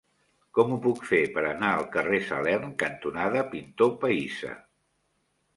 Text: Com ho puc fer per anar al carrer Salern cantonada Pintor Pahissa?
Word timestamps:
Com 0.59 0.71
ho 0.75 0.77
puc 0.85 1.03
fer 1.09 1.19
per 1.35 1.43
anar 1.49 1.69
al 1.75 1.85
carrer 1.97 2.21
Salern 2.29 2.73
cantonada 2.85 3.47
Pintor 3.53 3.95
Pahissa? 4.07 4.57